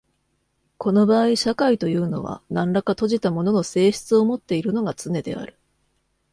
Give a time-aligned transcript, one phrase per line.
[0.79, 5.59] この場合社会というのは何等か閉じたものの性質をもっているのがつねである。